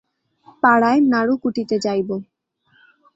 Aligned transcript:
পাড়ায় 0.63 0.99
নাডু 1.11 1.33
কুটিতে 1.37 1.75
যাইব। 1.79 2.09